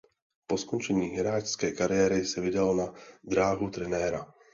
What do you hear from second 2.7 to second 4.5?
na dráhu trenéra.